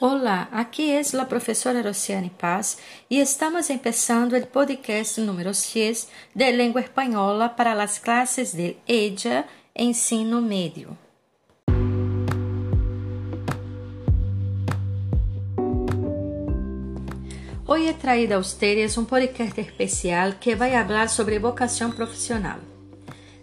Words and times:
Olá, 0.00 0.48
aqui 0.50 0.90
é 0.90 1.00
a 1.20 1.24
professora 1.24 1.80
Rociane 1.80 2.28
Paz 2.28 2.78
e 3.08 3.20
estamos 3.20 3.68
começando 3.68 4.34
o 4.34 4.46
podcast 4.48 5.20
número 5.20 5.54
6 5.54 6.08
de 6.34 6.50
língua 6.50 6.80
espanhola 6.80 7.48
para 7.48 7.80
as 7.80 8.00
classes 8.00 8.52
de 8.52 8.76
EJA 8.88 9.44
Ensino 9.74 10.42
Médio. 10.42 10.98
Hoje 17.64 17.86
he 17.86 17.94
traído 17.94 18.34
a 18.34 18.38
ustedes 18.38 18.98
um 18.98 19.04
podcast 19.04 19.60
especial 19.60 20.32
que 20.40 20.56
vai 20.56 20.72
falar 20.72 21.08
sobre 21.08 21.38
vocação 21.38 21.92
profissional. 21.92 22.58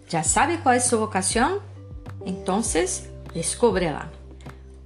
Já 0.06 0.22
sabe 0.22 0.58
qual 0.58 0.74
é 0.74 0.80
sua 0.80 0.98
vocação? 0.98 1.62
Então, 2.26 2.60
descubra-la. 3.32 4.12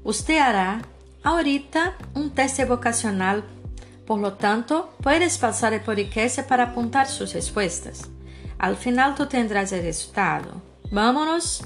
Usted 0.05 0.39
hará 0.39 0.81
ahorita 1.27 1.97
um 2.15 2.29
teste 2.29 2.65
vocacional, 2.65 3.43
por 4.07 4.21
lo 4.21 4.35
tanto, 4.35 4.91
puedes 5.03 5.39
pasar 5.39 5.73
el 5.75 5.81
podcast 5.81 6.43
para 6.43 6.65
apuntar 6.65 7.09
sus 7.09 7.35
respuestas. 7.35 8.09
Al 8.59 8.77
final 8.77 9.17
tú 9.17 9.27
tendrás 9.27 9.73
el 9.73 9.83
resultado. 9.83 10.63
Vámonos. 10.93 11.65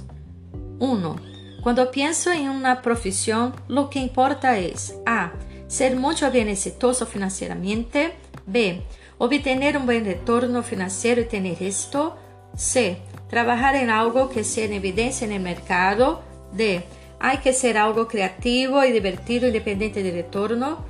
1. 0.78 1.16
Cuando 1.62 1.91
pienso 1.91 2.33
en 2.33 2.48
una 2.48 2.80
profesión, 2.80 3.55
lo 3.69 3.91
que 3.91 3.98
importa 3.98 4.59
es 4.59 4.95
A. 5.05 5.33
Ser 5.69 5.95
mucho 5.97 6.30
bien 6.30 6.48
exitoso 6.48 7.05
financieramente. 7.05 8.14
B. 8.47 8.83
Obtener 9.19 9.77
un 9.77 9.84
buen 9.84 10.06
retorno 10.06 10.62
financiero 10.62 11.20
y 11.20 11.27
tener 11.27 11.62
esto. 11.62 12.16
C. 12.56 13.02
Trabajar 13.28 13.77
en 13.77 13.91
algo 13.91 14.30
que 14.30 14.42
sea 14.42 14.64
en 14.64 14.72
evidencia 14.72 15.27
en 15.27 15.33
el 15.33 15.42
mercado. 15.42 16.22
D 16.55 16.83
Hay 17.23 17.38
que 17.38 17.52
ser 17.52 17.77
algo 17.77 18.08
creativo 18.08 18.83
y 18.83 18.92
divertido 18.92 19.47
independiente 19.47 20.03
de 20.03 20.11
retorno. 20.11 20.84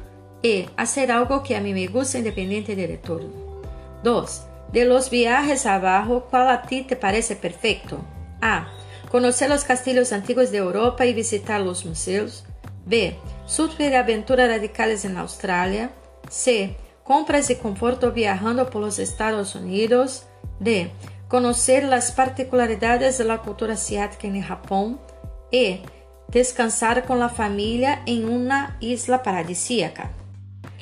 E. 0.44 0.68
Hacer 0.76 1.10
algo 1.10 1.42
que 1.42 1.56
a 1.56 1.60
mí 1.60 1.74
me 1.74 1.88
gusta 1.88 2.18
independiente 2.18 2.76
de 2.76 2.86
retorno. 2.86 3.28
2. 4.04 4.42
De 4.72 4.84
los 4.84 5.10
viajes 5.10 5.66
abajo, 5.66 6.28
¿cuál 6.30 6.48
a 6.48 6.62
ti 6.62 6.82
te 6.82 6.94
parece 6.94 7.34
perfecto? 7.34 7.98
A. 8.40 8.68
Conocer 9.10 9.50
los 9.50 9.64
castillos 9.64 10.12
antiguos 10.12 10.52
de 10.52 10.58
Europa 10.58 11.04
y 11.04 11.12
visitar 11.12 11.60
los 11.60 11.84
museos. 11.84 12.44
B. 12.86 13.16
Super 13.44 13.96
aventuras 13.96 14.48
radicales 14.48 15.04
en 15.04 15.16
Australia. 15.16 15.90
C. 16.28 16.76
Compras 17.02 17.50
y 17.50 17.56
conforto 17.56 18.12
viajando 18.12 18.70
por 18.70 18.82
los 18.82 19.00
Estados 19.00 19.56
Unidos. 19.56 20.26
D. 20.60 20.92
Conocer 21.26 21.82
las 21.82 22.12
particularidades 22.12 23.18
de 23.18 23.24
la 23.24 23.38
cultura 23.38 23.74
asiática 23.74 24.28
en 24.28 24.40
Japón. 24.42 25.00
E 25.50 25.82
descansar 26.30 27.02
com 27.02 27.14
a 27.20 27.28
família 27.28 28.00
em 28.06 28.24
uma 28.24 28.76
isla 28.80 29.18
paradisíaca. 29.18 30.10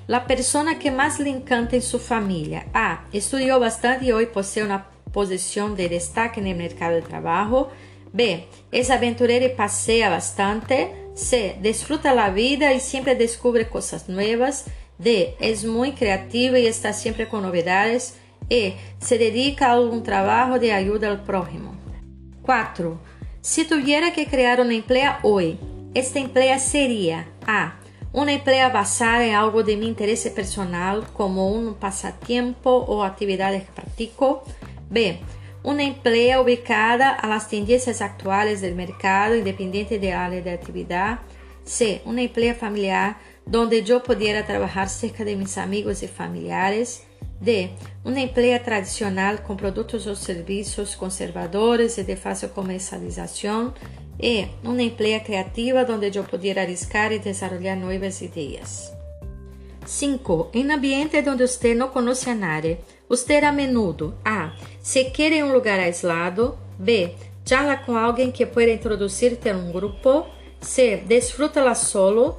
La 0.06 0.20
persona 0.20 0.74
que 0.74 0.90
mais 0.90 1.18
lhe 1.18 1.30
encanta 1.30 1.76
em 1.76 1.80
sua 1.80 2.00
família. 2.00 2.66
A. 2.72 3.04
Estudiou 3.12 3.60
bastante 3.60 4.04
e 4.04 4.12
hoje 4.12 4.26
possui 4.26 4.62
uma 4.62 4.86
posição 5.12 5.74
de 5.74 5.88
destaque 5.88 6.40
no 6.40 6.54
mercado 6.54 7.00
de 7.00 7.06
trabalho. 7.06 7.68
B. 8.12 8.44
É 8.72 8.92
aventureira 8.92 9.46
e 9.46 9.50
passeia 9.50 10.08
bastante. 10.10 10.90
C. 11.14 11.56
Desfruta 11.60 12.10
a 12.10 12.30
vida 12.30 12.72
e 12.72 12.80
sempre 12.80 13.14
descobre 13.14 13.64
coisas 13.66 14.06
novas. 14.08 14.66
D. 14.98 15.34
É 15.40 15.54
muito 15.66 15.98
criativa 15.98 16.58
e 16.58 16.66
está 16.66 16.92
sempre 16.92 17.26
com 17.26 17.40
novidades. 17.40 18.14
E. 18.50 18.74
Se 18.98 19.18
dedica 19.18 19.66
a 19.66 19.72
algum 19.72 20.00
trabalho 20.00 20.58
de 20.58 20.70
ajuda 20.70 21.10
ao 21.10 21.18
próximo. 21.18 21.76
4. 22.42 22.98
Si 23.40 23.64
tuviera 23.64 24.12
que 24.12 24.26
crear 24.26 24.60
una 24.60 24.74
emplea 24.74 25.20
hoy, 25.22 25.58
esta 25.94 26.18
emplea 26.18 26.58
sería 26.58 27.28
A. 27.46 27.78
Una 28.12 28.32
emplea 28.32 28.68
basada 28.68 29.24
en 29.24 29.34
algo 29.34 29.62
de 29.62 29.76
mi 29.76 29.86
interés 29.86 30.28
personal, 30.30 31.06
como 31.12 31.48
un 31.48 31.74
pasatiempo 31.74 32.70
o 32.70 33.04
actividad 33.04 33.52
que 33.52 33.60
practico. 33.60 34.42
B. 34.90 35.20
Una 35.62 35.84
emplea 35.84 36.40
ubicada 36.40 37.10
a 37.10 37.28
las 37.28 37.48
tendencias 37.48 38.00
actuales 38.00 38.60
del 38.60 38.74
mercado, 38.74 39.36
independiente 39.36 39.98
de 39.98 40.12
área 40.12 40.40
de 40.40 40.50
actividad. 40.50 41.20
C. 41.64 42.02
Una 42.06 42.22
emplea 42.22 42.54
familiar, 42.54 43.18
donde 43.46 43.84
yo 43.84 44.02
pudiera 44.02 44.46
trabajar 44.46 44.88
cerca 44.88 45.24
de 45.24 45.36
mis 45.36 45.58
amigos 45.58 46.02
y 46.02 46.08
familiares. 46.08 47.04
D. 47.40 47.70
Uma 48.04 48.20
empresa 48.20 48.58
tradicional 48.58 49.38
com 49.38 49.56
produtos 49.56 50.06
ou 50.06 50.16
serviços 50.16 50.94
conservadores 50.94 51.98
e 51.98 52.02
de 52.02 52.16
fácil 52.16 52.48
comercialização. 52.50 53.72
E 54.20 54.48
uma 54.64 54.82
empresa 54.82 55.20
criativa 55.20 55.86
onde 55.88 56.18
eu 56.18 56.24
puder 56.24 56.58
arriscar 56.58 57.12
e 57.12 57.18
desenvolver 57.18 57.76
novas 57.76 58.20
ideias. 58.20 58.92
5. 59.86 60.50
Em 60.52 60.70
ambiente 60.70 61.16
onde 61.28 61.46
você 61.46 61.74
não 61.74 61.88
conhece 61.88 62.28
a 62.28 62.34
nadie, 62.34 62.78
você 63.08 63.36
a 63.36 63.52
menudo 63.52 64.14
A. 64.24 64.52
Se 64.82 65.04
quer 65.04 65.32
em 65.32 65.42
um 65.42 65.52
lugar 65.52 65.78
aislado. 65.78 66.58
B. 66.78 67.14
Charla 67.44 67.76
com 67.78 67.96
alguém 67.96 68.30
que 68.30 68.44
pueda 68.44 68.72
introduzir-te 68.72 69.50
um 69.52 69.72
grupo. 69.72 70.26
C. 70.60 70.98
Desfruta-la 70.98 71.74
solo. 71.74 72.38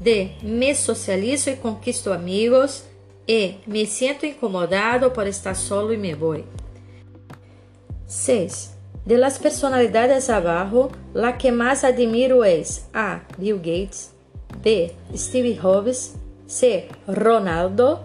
D. 0.00 0.30
Me 0.42 0.74
socializo 0.74 1.50
e 1.50 1.56
conquisto 1.56 2.12
amigos. 2.12 2.84
E. 3.26 3.58
Me 3.66 3.86
siento 3.86 4.26
incomodado 4.26 5.12
por 5.12 5.26
estar 5.26 5.56
solo 5.56 5.92
y 5.92 5.98
me 5.98 6.14
voy. 6.14 6.44
6. 8.06 8.72
De 9.04 9.18
las 9.18 9.38
personalidades 9.38 10.30
abajo, 10.30 10.90
la 11.14 11.38
que 11.38 11.52
más 11.52 11.84
admiro 11.84 12.44
es 12.44 12.86
A. 12.92 13.22
Bill 13.38 13.56
Gates, 13.58 14.12
B. 14.62 14.92
Steve 15.14 15.56
Jobs, 15.60 16.14
C. 16.46 16.88
Ronaldo, 17.06 18.04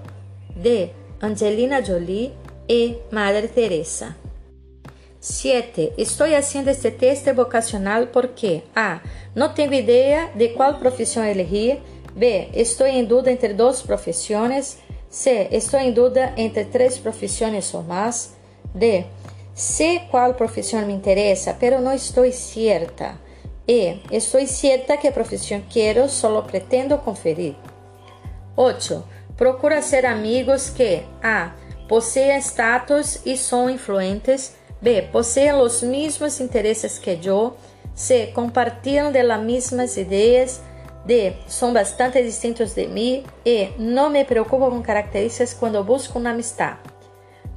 D. 0.56 0.92
Angelina 1.22 1.84
Jolie 1.86 2.34
e 2.68 3.00
Madre 3.12 3.48
Teresa. 3.48 4.18
7. 5.20 5.94
Estou 5.98 6.26
haciendo 6.36 6.72
este 6.72 6.90
teste 6.90 7.32
vocacional 7.32 8.08
porque 8.08 8.64
A. 8.76 9.02
Não 9.36 9.54
tenho 9.54 9.74
ideia 9.74 10.32
de 10.36 10.50
qual 10.50 10.80
profissão 10.80 11.24
elegir. 11.24 11.80
B. 12.16 12.50
Estou 12.54 12.88
em 12.88 13.06
dúvida 13.06 13.32
entre 13.32 13.54
duas 13.54 13.84
profissões. 13.84 14.80
C. 15.12 15.50
Estou 15.52 15.78
em 15.78 15.92
dúvida 15.92 16.34
entre 16.38 16.64
três 16.64 16.98
profissões 16.98 17.72
ou 17.74 17.84
mais. 17.84 18.34
D. 18.74 19.04
Sé 19.54 20.08
qual 20.10 20.34
profissão 20.34 20.86
me 20.86 20.94
interessa, 20.94 21.54
pero 21.54 21.82
não 21.82 21.94
estou 21.94 22.32
certa. 22.32 23.20
E. 23.68 24.00
Estou 24.10 24.46
certa 24.48 24.96
que 24.96 25.12
profissão 25.12 25.62
quero, 25.70 26.08
solo 26.08 26.44
pretendo 26.44 26.98
conferir. 26.98 27.56
8. 28.56 29.04
Procura 29.36 29.82
ser 29.82 30.06
amigos 30.06 30.70
que 30.70 31.04
A. 31.22 31.52
Possuem 31.90 32.38
status 32.38 33.20
e 33.26 33.36
são 33.36 33.70
influentes. 33.70 34.56
B. 34.82 35.02
Possuem 35.12 35.54
os 35.56 35.84
mesmos 35.84 36.40
interesses 36.40 36.98
que 36.98 37.20
eu. 37.22 37.58
C. 37.94 38.28
Compartilham 38.28 39.12
de 39.12 39.22
las 39.22 39.44
mesmas 39.44 39.98
ideias. 39.98 40.62
D. 41.06 41.34
São 41.48 41.74
bastante 41.74 42.22
distintos 42.22 42.74
de 42.74 42.88
mim. 42.88 43.24
E. 43.46 43.70
Não 43.78 44.10
me 44.10 44.24
preocupo 44.24 44.70
com 44.70 44.82
características 44.82 45.54
quando 45.54 45.84
busco 45.84 46.20
uma 46.20 46.32
amistad. 46.32 46.78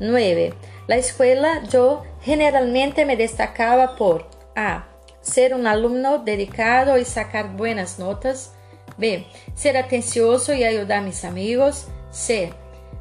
9. 0.00 0.55
La 0.87 0.97
escuela 0.97 1.62
yo 1.71 2.03
generalmente 2.22 3.04
me 3.04 3.16
destacaba 3.16 3.97
por 3.97 4.27
A. 4.56 4.88
Ser 5.21 5.54
un 5.54 5.66
alumno 5.66 6.19
dedicado 6.19 6.99
y 6.99 7.04
sacar 7.04 7.56
buenas 7.56 7.99
notas. 7.99 8.53
B. 8.99 9.27
Ser 9.54 9.77
atencioso 9.77 10.53
y 10.53 10.65
ayudar 10.65 10.99
a 10.99 11.03
mis 11.03 11.25
amigos. 11.25 11.87
C. 12.10 12.53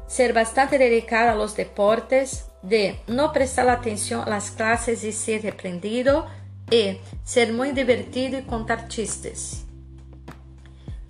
Ser 0.06 0.32
bastante 0.32 0.78
dedicado 0.78 1.30
a 1.30 1.34
los 1.34 1.56
deportes. 1.56 2.46
D. 2.62 2.98
No 3.06 3.32
prestar 3.32 3.68
atención 3.68 4.22
a 4.22 4.30
las 4.30 4.50
clases 4.50 5.04
y 5.04 5.12
ser 5.12 5.42
reprendido. 5.42 6.26
E. 6.70 7.00
Ser 7.24 7.52
muy 7.52 7.72
divertido 7.72 8.38
y 8.38 8.42
contar 8.42 8.88
chistes. 8.88 9.64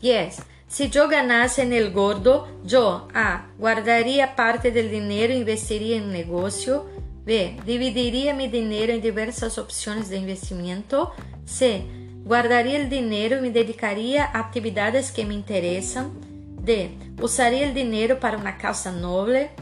Yes. 0.05 0.43
Si 0.69 0.91
yo 0.91 1.09
ganase 1.09 1.63
en 1.63 1.73
el 1.73 1.91
gordo, 1.91 2.47
yo 2.63 3.09
A. 3.15 3.47
Guardaría 3.59 4.37
parte 4.37 4.71
del 4.71 4.91
dinero 4.91 5.33
e 5.33 5.39
investiría 5.39 5.97
en 5.97 6.13
negocio. 6.13 6.85
B. 7.25 7.57
Dividiría 7.65 8.35
mi 8.35 8.49
dinero 8.49 8.93
en 8.93 9.01
diversas 9.01 9.57
opciones 9.57 10.11
de 10.11 10.19
investimento. 10.19 11.13
C. 11.47 11.87
Guardaría 12.23 12.77
el 12.77 12.91
dinero 12.91 13.39
y 13.39 13.41
me 13.41 13.51
dedicaría 13.51 14.27
a 14.27 14.41
actividades 14.41 15.11
que 15.11 15.25
me 15.25 15.33
interesan. 15.33 16.13
D. 16.61 16.91
Usaría 17.23 17.67
el 17.67 17.73
dinero 17.73 18.21
para 18.21 18.37
una 18.37 18.59
causa 18.59 18.93
noble. 18.93 19.53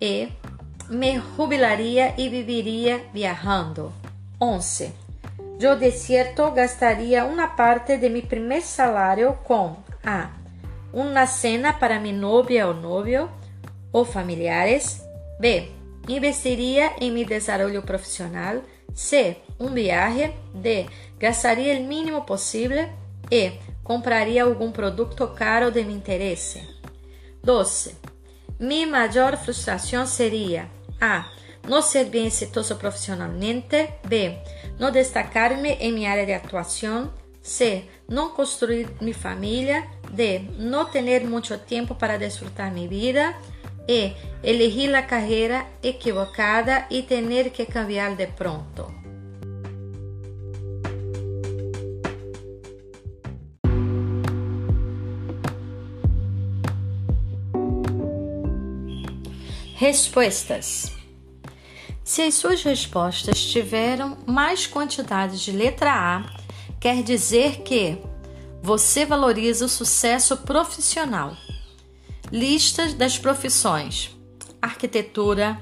E. 0.00 0.30
Me 0.88 1.20
jubilaría 1.20 2.14
y 2.18 2.28
viviría 2.28 3.08
viajando. 3.14 3.92
11. 4.40 5.09
Yo 5.60 5.76
de 5.76 5.92
cierto 5.92 6.54
gastaría 6.54 7.26
una 7.26 7.54
parte 7.54 7.98
de 7.98 8.08
mi 8.08 8.22
primer 8.22 8.62
salario 8.62 9.40
con 9.44 9.76
A. 10.02 10.30
Una 10.90 11.26
cena 11.26 11.78
para 11.78 12.00
mi 12.00 12.12
novia 12.12 12.66
o 12.66 12.72
novio 12.72 13.28
o 13.92 14.06
familiares. 14.06 15.02
B. 15.38 15.68
Investiría 16.08 16.92
en 16.98 17.12
mi 17.12 17.26
desarrollo 17.26 17.84
profesional. 17.84 18.62
C. 18.94 19.42
Un 19.58 19.74
viaje. 19.74 20.32
D. 20.54 20.86
Gastaría 21.18 21.74
el 21.76 21.84
mínimo 21.84 22.24
posible. 22.24 22.88
E. 23.30 23.58
compraria 23.82 24.44
algum 24.44 24.72
produto 24.72 25.34
caro 25.34 25.70
de 25.70 25.84
meu 25.84 25.94
interesse? 25.94 26.66
12. 27.42 27.96
Mi 28.58 28.86
maior 28.86 29.36
frustração 29.36 30.06
seria 30.06 30.70
A. 30.98 31.28
Não 31.68 31.82
ser 31.82 32.06
bem 32.06 32.26
exitoso 32.26 32.76
profissionalmente. 32.76 33.90
B. 34.06 34.38
Não 34.80 34.90
destacar-me 34.90 35.72
em 35.72 35.92
minha 35.92 36.10
área 36.10 36.24
de 36.24 36.32
atuação. 36.32 37.12
C. 37.42 37.84
Não 38.08 38.30
construir 38.30 38.88
minha 38.98 39.14
família. 39.14 39.86
D. 40.10 40.38
Não 40.56 40.86
ter 40.86 41.20
muito 41.20 41.58
tempo 41.58 41.94
para 41.94 42.16
desfrutar 42.16 42.72
minha 42.72 42.88
vida. 42.88 43.34
E. 43.86 44.14
Elegir 44.42 44.94
a 44.94 45.02
carreira 45.02 45.66
equivocada 45.82 46.86
e 46.90 47.02
ter 47.02 47.50
que 47.50 47.66
cambiar 47.66 48.16
de 48.16 48.26
pronto. 48.28 48.90
Respostas. 59.76 60.99
Se 62.10 62.22
as 62.22 62.34
suas 62.34 62.64
respostas 62.64 63.40
tiveram 63.40 64.18
mais 64.26 64.66
quantidade 64.66 65.44
de 65.44 65.52
letra 65.52 65.92
A, 65.94 66.24
quer 66.80 67.04
dizer 67.04 67.62
que 67.62 67.98
você 68.60 69.06
valoriza 69.06 69.66
o 69.66 69.68
sucesso 69.68 70.38
profissional. 70.38 71.36
Listas 72.32 72.94
das 72.94 73.16
profissões: 73.16 74.10
arquitetura, 74.60 75.56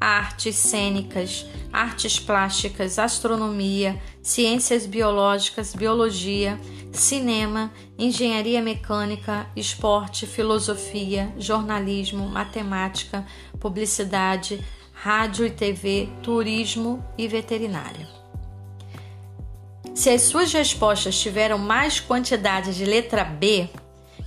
artes 0.00 0.56
cênicas, 0.56 1.44
artes 1.70 2.18
plásticas, 2.18 2.98
astronomia, 2.98 4.00
ciências 4.22 4.86
biológicas, 4.86 5.74
biologia, 5.74 6.58
cinema, 6.90 7.70
engenharia 7.98 8.62
mecânica, 8.62 9.46
esporte, 9.54 10.26
filosofia, 10.26 11.30
jornalismo, 11.36 12.26
matemática, 12.26 13.26
publicidade, 13.60 14.64
rádio 15.02 15.46
e 15.46 15.50
TV, 15.50 16.10
turismo 16.22 17.02
e 17.16 17.26
veterinária. 17.26 18.06
Se 19.94 20.10
as 20.10 20.22
suas 20.22 20.52
respostas 20.52 21.18
tiveram 21.18 21.56
mais 21.56 21.98
quantidade 21.98 22.76
de 22.76 22.84
letra 22.84 23.24
B, 23.24 23.66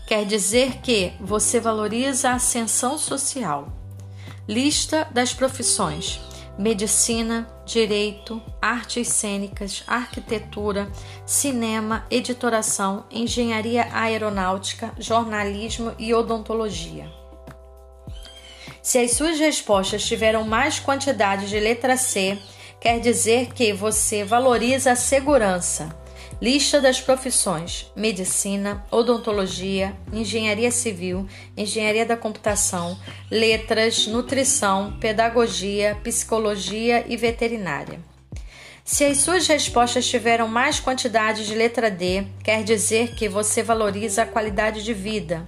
quer 0.07 0.25
dizer 0.25 0.81
que 0.81 1.13
você 1.19 1.59
valoriza 1.59 2.31
a 2.31 2.35
ascensão 2.35 2.97
social. 2.97 3.71
Lista 4.49 5.07
das 5.11 5.31
profissões: 5.31 6.19
medicina, 6.57 7.47
direito, 7.67 8.41
artes 8.59 9.09
cênicas, 9.09 9.83
arquitetura, 9.85 10.91
cinema, 11.23 12.03
editoração, 12.09 13.05
engenharia 13.11 13.89
aeronáutica, 13.93 14.91
jornalismo 14.97 15.93
e 15.99 16.15
odontologia. 16.15 17.22
Se 18.83 18.97
as 18.97 19.11
suas 19.11 19.39
respostas 19.39 20.03
tiveram 20.03 20.43
mais 20.43 20.77
quantidade 20.77 21.47
de 21.47 21.57
letra 21.57 21.95
C, 21.95 22.37
quer 22.81 22.99
dizer 22.99 23.53
que 23.53 23.71
você 23.71 24.25
valoriza 24.25 24.91
a 24.91 24.95
segurança. 24.97 25.97
Lista 26.41 26.81
das 26.81 26.99
profissões: 26.99 27.89
medicina, 27.95 28.85
odontologia, 28.91 29.95
engenharia 30.11 30.69
civil, 30.69 31.25
engenharia 31.55 32.05
da 32.05 32.17
computação, 32.17 32.99
letras, 33.31 34.05
nutrição, 34.05 34.97
pedagogia, 34.99 35.97
psicologia 36.03 37.05
e 37.07 37.15
veterinária. 37.15 38.01
Se 38.83 39.05
as 39.05 39.19
suas 39.19 39.47
respostas 39.47 40.05
tiveram 40.05 40.49
mais 40.49 40.81
quantidade 40.81 41.47
de 41.47 41.55
letra 41.55 41.89
D, 41.89 42.25
quer 42.43 42.65
dizer 42.65 43.15
que 43.15 43.29
você 43.29 43.63
valoriza 43.63 44.23
a 44.23 44.25
qualidade 44.25 44.83
de 44.83 44.93
vida. 44.93 45.47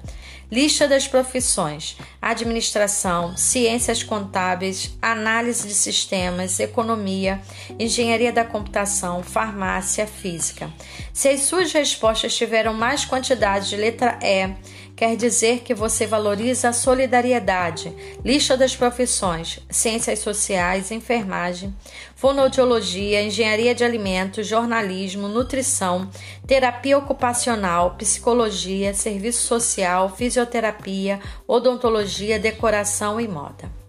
Lista 0.51 0.88
das 0.88 1.07
profissões: 1.07 1.97
administração, 2.21 3.36
ciências 3.36 4.03
contábeis, 4.03 4.95
análise 5.01 5.68
de 5.68 5.74
sistemas, 5.74 6.59
economia, 6.59 7.42
engenharia 7.80 8.31
da 8.31 8.45
computação, 8.45 9.24
farmácia, 9.24 10.06
física. 10.06 10.71
Se 11.13 11.30
as 11.30 11.42
suas 11.42 11.71
respostas 11.71 12.36
tiveram 12.36 12.74
mais 12.74 13.06
quantidade 13.06 13.69
de 13.69 13.77
letra 13.77 14.19
E, 14.21 14.53
quer 14.95 15.15
dizer 15.15 15.59
que 15.59 15.74
você 15.74 16.07
valoriza 16.07 16.69
a 16.69 16.74
solidariedade. 16.74 17.94
Lista 18.24 18.56
das 18.56 18.75
profissões: 18.75 19.59
ciências 19.69 20.19
sociais, 20.19 20.92
enfermagem, 20.92 21.75
fonoaudiologia, 22.15 23.21
engenharia 23.21 23.75
de 23.75 23.83
alimentos, 23.83 24.47
jornalismo, 24.47 25.27
nutrição, 25.27 26.09
terapia 26.47 26.97
ocupacional, 26.97 27.95
psicologia, 27.95 28.94
serviço 28.94 29.45
social, 29.45 30.15
fisioterapia, 30.15 31.19
odontologia, 31.48 32.39
decoração 32.39 33.19
e 33.19 33.27
moda. 33.27 33.85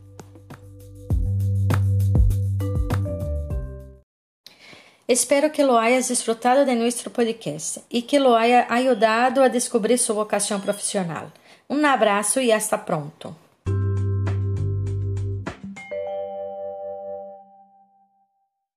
Espero 5.08 5.52
que 5.52 5.62
lo 5.62 5.78
hayas 5.78 6.08
disfrutado 6.08 6.64
de 6.64 6.74
nuestro 6.74 7.12
podcast 7.12 7.78
y 7.88 8.02
que 8.02 8.18
lo 8.18 8.36
haya 8.36 8.66
ayudado 8.68 9.44
a 9.44 9.48
descubrir 9.48 10.00
su 10.00 10.14
vocación 10.14 10.60
profesional. 10.60 11.32
Un 11.68 11.84
abrazo 11.84 12.40
y 12.40 12.50
hasta 12.50 12.84
pronto. 12.84 13.36